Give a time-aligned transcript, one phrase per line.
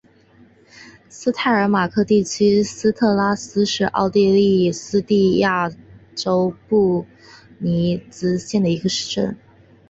[1.11, 5.69] 施泰尔马克地区施特拉斯是奥地利施蒂利亚
[6.15, 7.05] 州莱布
[7.59, 9.37] 尼茨县的一个市镇。